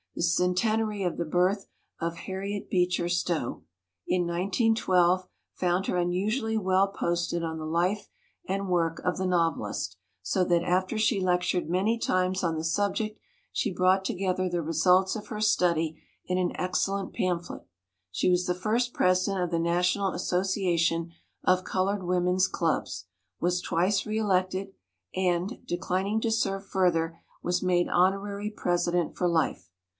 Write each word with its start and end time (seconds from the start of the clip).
The 0.15 0.23
cen 0.23 0.55
tenary 0.55 1.03
of 1.07 1.17
the 1.17 1.25
birth 1.25 1.67
of 1.99 2.15
Harriet 2.17 2.69
Beecher 2.69 3.07
Stowe 3.07 3.63
in 4.07 4.23
1912 4.27 5.27
found 5.53 5.85
her 5.85 5.95
unusually 5.95 6.57
well 6.57 6.87
posted 6.89 7.43
on 7.43 7.57
the 7.57 7.65
life 7.65 8.09
and 8.47 8.67
work 8.67 8.99
of 9.05 9.17
the 9.17 9.25
novelist, 9.27 9.97
so 10.21 10.43
that 10.43 10.63
after 10.63 10.97
she 10.97 11.21
lectured 11.21 11.69
many 11.69 11.97
times 11.97 12.43
on 12.43 12.57
the 12.57 12.63
subject 12.63 13.19
she 13.51 13.73
brought 13.73 14.03
together 14.03 14.49
the 14.49 14.61
results 14.61 15.15
of 15.15 15.27
her 15.27 15.39
study 15.39 16.01
in 16.25 16.37
an 16.37 16.51
excellent 16.55 17.13
pamphlet. 17.13 17.65
She 18.11 18.29
was 18.29 18.47
the 18.47 18.55
first 18.55 18.93
president 18.93 19.43
of 19.43 19.51
the 19.51 19.59
National 19.59 20.13
As 20.13 20.27
sociation 20.29 21.11
of 21.43 21.63
Colored 21.63 22.03
Women's 22.03 22.47
Clubs, 22.47 23.05
was 23.39 23.61
twice 23.61 24.05
re 24.05 24.17
elected, 24.17 24.73
and, 25.15 25.59
declining 25.65 26.19
to 26.21 26.31
serve 26.31 26.65
fur 26.65 26.91
ther, 26.91 27.19
was 27.41 27.63
made 27.63 27.87
honorary 27.87 28.49
president 28.49 29.15
for 29.15 29.27
life. 29.27 29.69